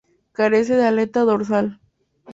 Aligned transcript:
Carece 0.31 0.77
de 0.77 0.85
aleta 0.87 1.19
dorsal. 1.29 1.79